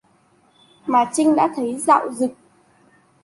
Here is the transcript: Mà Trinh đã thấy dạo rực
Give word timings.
Mà 0.87 1.09
Trinh 1.13 1.35
đã 1.35 1.49
thấy 1.55 1.79
dạo 1.79 2.11
rực 2.11 2.31